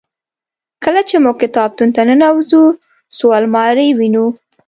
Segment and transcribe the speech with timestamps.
[0.83, 2.63] کله چې موږ کتابتون ته ننوزو
[3.17, 4.25] څو المارۍ وینو.